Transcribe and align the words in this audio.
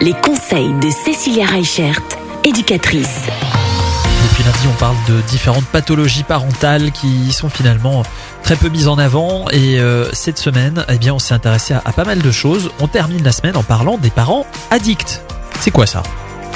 Les 0.00 0.14
conseils 0.14 0.72
de 0.80 0.90
Cécilia 0.90 1.46
Reichert, 1.46 2.00
éducatrice. 2.42 3.20
Depuis 4.24 4.42
lundi, 4.42 4.66
on 4.68 4.76
parle 4.80 4.96
de 5.08 5.20
différentes 5.28 5.66
pathologies 5.66 6.24
parentales 6.24 6.90
qui 6.90 7.30
sont 7.30 7.48
finalement 7.48 8.02
très 8.42 8.56
peu 8.56 8.68
mises 8.68 8.88
en 8.88 8.98
avant. 8.98 9.48
Et 9.52 9.78
euh, 9.78 10.10
cette 10.12 10.38
semaine, 10.38 10.84
eh 10.88 10.98
bien, 10.98 11.14
on 11.14 11.20
s'est 11.20 11.34
intéressé 11.34 11.72
à 11.72 11.92
pas 11.92 12.04
mal 12.04 12.20
de 12.20 12.30
choses. 12.32 12.72
On 12.80 12.88
termine 12.88 13.22
la 13.22 13.30
semaine 13.30 13.56
en 13.56 13.62
parlant 13.62 13.96
des 13.96 14.10
parents 14.10 14.44
addicts. 14.72 15.20
C'est 15.60 15.70
quoi 15.70 15.86
ça? 15.86 16.02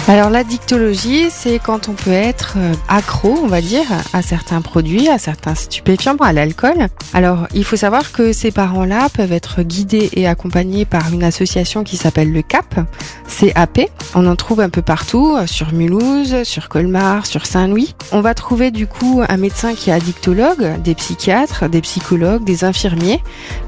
Alors 0.09 0.31
l'addictologie, 0.31 1.31
c'est 1.31 1.59
quand 1.59 1.89
on 1.89 1.95
peut 1.95 2.13
être 2.13 2.55
euh, 2.59 2.75
accro, 2.89 3.37
on 3.43 3.49
va 3.49 3.61
dire, 3.61 3.87
à 4.13 4.23
certains 4.23 4.61
produits, 4.61 5.09
à 5.09 5.19
certains 5.19 5.57
stupéfiants, 5.57 6.15
à 6.21 6.33
l'alcool. 6.33 6.87
Alors 7.13 7.49
il 7.55 7.65
faut 7.65 7.75
savoir 7.75 8.13
que 8.13 8.33
ces 8.33 8.53
parents-là 8.53 9.09
peuvent 9.09 9.33
être 9.33 9.63
guidés 9.63 10.11
et 10.13 10.29
accompagnés 10.29 10.85
par 10.85 11.13
une 11.13 11.25
association 11.25 11.83
qui 11.83 11.97
s'appelle 11.97 12.33
le 12.33 12.43
CAP, 12.43 12.87
CAP. 13.27 13.81
On 14.15 14.29
en 14.29 14.37
trouve 14.37 14.61
un 14.61 14.69
peu 14.69 14.81
partout, 14.81 15.35
euh, 15.37 15.49
sur 15.49 15.73
Mulhouse, 15.73 16.45
sur 16.45 16.69
Colmar, 16.69 17.27
sur 17.27 17.45
Saint-Louis. 17.45 17.97
On 18.13 18.21
va 18.21 18.35
trouver 18.35 18.71
du 18.71 18.87
coup 18.87 19.23
un 19.29 19.37
médecin 19.37 19.75
qui 19.75 19.91
est 19.91 19.93
addictologue, 19.93 20.81
des 20.83 20.95
psychiatres, 20.95 21.69
des 21.69 21.81
psychologues, 21.81 22.45
des 22.45 22.63
infirmiers, 22.63 23.21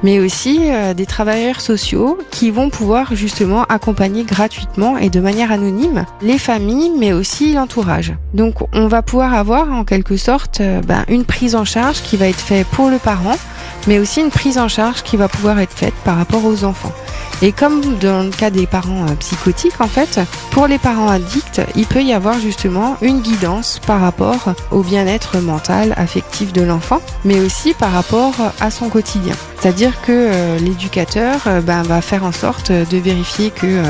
mais 0.04 0.20
aussi 0.20 0.60
euh, 0.70 0.94
des 0.94 1.06
travailleurs 1.06 1.60
sociaux 1.60 2.16
qui 2.30 2.52
vont 2.52 2.70
pouvoir 2.70 3.16
justement 3.16 3.64
accompagner 3.64 4.22
gratuitement 4.22 4.98
et 4.98 5.10
de 5.10 5.18
manière 5.18 5.50
anonyme 5.50 6.06
les 6.28 6.38
familles, 6.38 6.92
mais 6.96 7.14
aussi 7.14 7.54
l'entourage. 7.54 8.12
Donc 8.34 8.56
on 8.74 8.86
va 8.86 9.00
pouvoir 9.00 9.32
avoir 9.32 9.72
en 9.72 9.84
quelque 9.84 10.18
sorte 10.18 10.60
euh, 10.60 10.82
ben, 10.82 11.04
une 11.08 11.24
prise 11.24 11.56
en 11.56 11.64
charge 11.64 12.02
qui 12.02 12.18
va 12.18 12.28
être 12.28 12.38
faite 12.38 12.66
pour 12.66 12.90
le 12.90 12.98
parent, 12.98 13.36
mais 13.86 13.98
aussi 13.98 14.20
une 14.20 14.28
prise 14.28 14.58
en 14.58 14.68
charge 14.68 15.02
qui 15.02 15.16
va 15.16 15.28
pouvoir 15.28 15.58
être 15.58 15.72
faite 15.72 15.94
par 16.04 16.16
rapport 16.16 16.44
aux 16.44 16.64
enfants. 16.64 16.92
Et 17.40 17.52
comme 17.52 17.96
dans 17.98 18.24
le 18.24 18.30
cas 18.30 18.50
des 18.50 18.66
parents 18.66 19.04
euh, 19.04 19.14
psychotiques, 19.20 19.80
en 19.80 19.86
fait, 19.86 20.20
pour 20.50 20.66
les 20.66 20.78
parents 20.78 21.08
addicts, 21.08 21.60
il 21.76 21.86
peut 21.86 22.02
y 22.02 22.12
avoir 22.12 22.40
justement 22.40 22.96
une 23.00 23.20
guidance 23.20 23.80
par 23.86 24.00
rapport 24.00 24.54
au 24.72 24.82
bien-être 24.82 25.38
mental, 25.38 25.94
affectif 25.96 26.52
de 26.52 26.62
l'enfant, 26.62 27.00
mais 27.24 27.38
aussi 27.38 27.74
par 27.74 27.92
rapport 27.92 28.34
à 28.60 28.70
son 28.70 28.88
quotidien. 28.88 29.34
C'est-à-dire 29.60 30.00
que 30.02 30.12
euh, 30.12 30.58
l'éducateur 30.58 31.42
euh, 31.46 31.60
ben, 31.60 31.82
va 31.82 32.00
faire 32.00 32.24
en 32.24 32.32
sorte 32.32 32.72
de 32.72 32.98
vérifier 32.98 33.50
que 33.50 33.82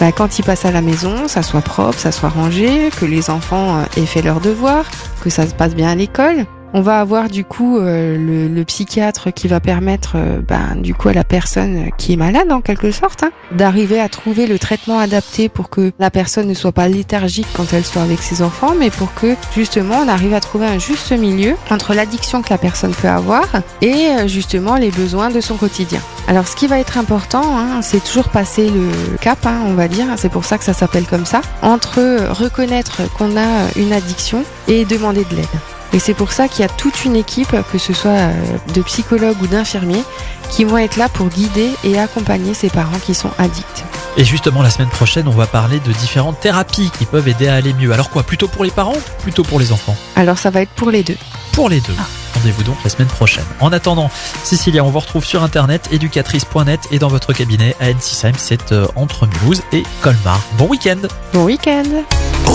ben, 0.00 0.10
quand 0.12 0.38
il 0.38 0.44
passe 0.44 0.64
à 0.64 0.70
la 0.70 0.80
maison, 0.80 1.28
ça 1.28 1.42
soit 1.42 1.60
propre, 1.60 1.98
ça 1.98 2.12
soit 2.12 2.30
rangé, 2.30 2.90
que 2.98 3.04
les 3.04 3.28
enfants 3.28 3.82
aient 3.96 4.06
fait 4.06 4.22
leurs 4.22 4.40
devoirs, 4.40 4.86
que 5.22 5.28
ça 5.28 5.46
se 5.46 5.54
passe 5.54 5.74
bien 5.74 5.90
à 5.90 5.94
l'école. 5.94 6.46
On 6.74 6.80
va 6.80 7.00
avoir 7.00 7.28
du 7.28 7.44
coup 7.44 7.78
euh, 7.78 8.48
le, 8.48 8.64
psychiatre 8.64 9.32
qui 9.32 9.46
va 9.48 9.60
permettre 9.60 10.14
euh, 10.16 10.40
ben, 10.40 10.76
du 10.76 10.92
coup 10.94 11.08
à 11.08 11.12
la 11.12 11.22
personne 11.22 11.90
qui 11.96 12.14
est 12.14 12.16
malade 12.16 12.50
en 12.50 12.60
quelque 12.60 12.90
sorte 12.90 13.22
hein, 13.22 13.30
d'arriver 13.52 14.00
à 14.00 14.08
trouver 14.08 14.46
le 14.46 14.58
traitement 14.58 14.98
adapté 14.98 15.48
pour 15.48 15.70
que 15.70 15.92
la 15.98 16.10
personne 16.10 16.48
ne 16.48 16.54
soit 16.54 16.72
pas 16.72 16.88
léthargique 16.88 17.46
quand 17.54 17.72
elle 17.72 17.84
soit 17.84 18.02
avec 18.02 18.20
ses 18.20 18.42
enfants, 18.42 18.74
mais 18.76 18.90
pour 18.90 19.14
que 19.14 19.36
justement 19.54 19.96
on 20.04 20.08
arrive 20.08 20.34
à 20.34 20.40
trouver 20.40 20.66
un 20.66 20.78
juste 20.78 21.12
milieu 21.12 21.54
entre 21.70 21.94
l'addiction 21.94 22.42
que 22.42 22.50
la 22.50 22.58
personne 22.58 22.92
peut 22.92 23.08
avoir 23.08 23.44
et 23.80 24.08
euh, 24.08 24.26
justement 24.26 24.74
les 24.74 24.90
besoins 24.90 25.30
de 25.30 25.40
son 25.40 25.56
quotidien. 25.56 26.00
Alors 26.26 26.48
ce 26.48 26.56
qui 26.56 26.66
va 26.66 26.80
être 26.80 26.98
important, 26.98 27.56
hein, 27.56 27.82
c'est 27.82 28.02
toujours 28.02 28.28
passer 28.28 28.68
le 28.68 29.16
cap, 29.18 29.38
hein, 29.46 29.60
on 29.66 29.74
va 29.74 29.86
dire, 29.86 30.06
c'est 30.16 30.28
pour 30.28 30.44
ça 30.44 30.58
que 30.58 30.64
ça 30.64 30.72
s'appelle 30.72 31.06
comme 31.06 31.26
ça, 31.26 31.40
entre 31.62 32.32
reconnaître 32.32 33.02
qu'on 33.16 33.36
a 33.36 33.70
une 33.76 33.92
addiction 33.92 34.44
et 34.66 34.84
demander 34.84 35.24
de 35.24 35.36
l'aide. 35.36 35.75
Et 35.96 35.98
c'est 35.98 36.12
pour 36.12 36.30
ça 36.30 36.46
qu'il 36.46 36.60
y 36.60 36.64
a 36.64 36.68
toute 36.68 37.06
une 37.06 37.16
équipe, 37.16 37.56
que 37.72 37.78
ce 37.78 37.94
soit 37.94 38.10
euh, 38.10 38.32
de 38.74 38.82
psychologues 38.82 39.40
ou 39.40 39.46
d'infirmiers, 39.46 40.04
qui 40.50 40.64
vont 40.64 40.76
être 40.76 40.98
là 40.98 41.08
pour 41.08 41.28
guider 41.28 41.70
et 41.84 41.98
accompagner 41.98 42.52
ces 42.52 42.68
parents 42.68 42.98
qui 42.98 43.14
sont 43.14 43.30
addicts. 43.38 43.82
Et 44.18 44.24
justement, 44.24 44.60
la 44.60 44.68
semaine 44.68 44.90
prochaine, 44.90 45.26
on 45.26 45.30
va 45.30 45.46
parler 45.46 45.80
de 45.80 45.92
différentes 45.92 46.38
thérapies 46.38 46.90
qui 46.98 47.06
peuvent 47.06 47.26
aider 47.26 47.48
à 47.48 47.54
aller 47.54 47.72
mieux. 47.72 47.92
Alors 47.92 48.10
quoi 48.10 48.24
Plutôt 48.24 48.46
pour 48.46 48.62
les 48.62 48.70
parents 48.70 48.92
ou 48.92 49.22
plutôt 49.22 49.42
pour 49.42 49.58
les 49.58 49.72
enfants? 49.72 49.96
Alors 50.16 50.36
ça 50.36 50.50
va 50.50 50.60
être 50.60 50.72
pour 50.72 50.90
les 50.90 51.02
deux. 51.02 51.16
Pour 51.52 51.70
les 51.70 51.80
deux. 51.80 51.96
Rendez-vous 52.34 52.62
donc 52.62 52.76
la 52.84 52.90
semaine 52.90 53.08
prochaine. 53.08 53.46
En 53.60 53.72
attendant, 53.72 54.10
Cécilia, 54.44 54.84
on 54.84 54.90
vous 54.90 55.00
retrouve 55.00 55.24
sur 55.24 55.42
internet 55.42 55.88
éducatrice.net 55.92 56.80
et 56.90 56.98
dans 56.98 57.08
votre 57.08 57.32
cabinet 57.32 57.74
à 57.80 57.88
Ensisheim, 57.88 58.34
c'est 58.36 58.72
euh, 58.72 58.86
entre 58.96 59.26
Mulhouse 59.26 59.62
et 59.72 59.82
Colmar. 60.02 60.42
Bon 60.58 60.66
week-end 60.66 60.98
Bon 61.32 61.44
week-end 61.44 61.84